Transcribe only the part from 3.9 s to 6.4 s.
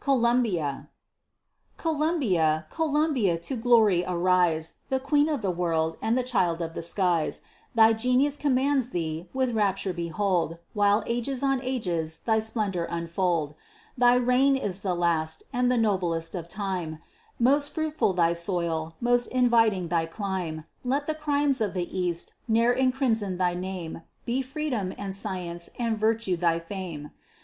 arise, The queen of the world, and the